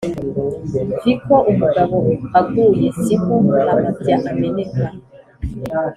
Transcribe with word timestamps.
viko 1.03 1.35
umugabo 1.51 1.95
aguye 2.39 2.87
si 3.01 3.15
ko 3.23 3.35
amabya 3.67 4.15
ameneka 4.31 4.83